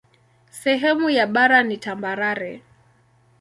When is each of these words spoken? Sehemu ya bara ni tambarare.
Sehemu 0.51 1.09
ya 1.09 1.27
bara 1.27 1.61
ni 1.63 1.77
tambarare. 1.77 2.63